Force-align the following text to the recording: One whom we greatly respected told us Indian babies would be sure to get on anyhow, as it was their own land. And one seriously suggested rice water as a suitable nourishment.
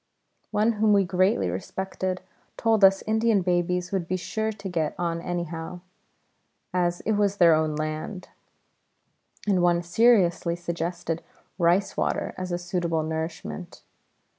One 0.49 0.71
whom 0.71 0.93
we 0.93 1.03
greatly 1.03 1.51
respected 1.51 2.21
told 2.57 2.83
us 2.83 3.03
Indian 3.05 3.43
babies 3.43 3.91
would 3.91 4.07
be 4.07 4.17
sure 4.17 4.51
to 4.51 4.67
get 4.67 4.95
on 4.97 5.21
anyhow, 5.21 5.81
as 6.73 7.01
it 7.01 7.11
was 7.11 7.37
their 7.37 7.53
own 7.53 7.75
land. 7.75 8.29
And 9.47 9.61
one 9.61 9.83
seriously 9.83 10.55
suggested 10.55 11.21
rice 11.59 11.95
water 11.95 12.33
as 12.35 12.51
a 12.51 12.57
suitable 12.57 13.03
nourishment. 13.03 13.83